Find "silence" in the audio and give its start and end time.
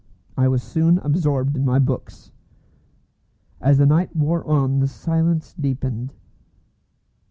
4.87-5.53